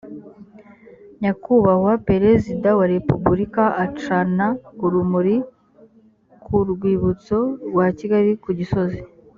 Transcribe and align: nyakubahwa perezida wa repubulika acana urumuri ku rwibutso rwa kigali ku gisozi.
nyakubahwa 1.21 1.91
perezida 2.07 2.69
wa 2.79 2.85
repubulika 2.93 3.63
acana 3.85 4.45
urumuri 4.85 5.35
ku 6.43 6.55
rwibutso 6.71 7.37
rwa 7.69 7.87
kigali 7.97 8.33
ku 8.43 8.49
gisozi. 8.59 8.99